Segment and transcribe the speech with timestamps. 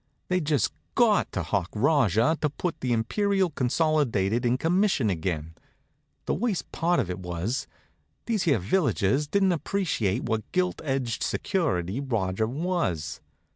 [0.29, 5.53] They'd just got to hock Rajah to put the Imperial Consolidated in commission again.
[6.25, 7.67] The worst of it was,
[8.25, 13.21] these here villagers didn't appreciate what gilt edged security Rajah was.